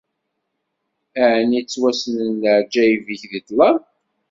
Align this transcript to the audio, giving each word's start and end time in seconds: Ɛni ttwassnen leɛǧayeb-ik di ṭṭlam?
Ɛni 1.33 1.61
ttwassnen 1.63 2.29
leɛǧayeb-ik 2.43 3.21
di 3.31 3.39
ṭṭlam? 3.43 3.77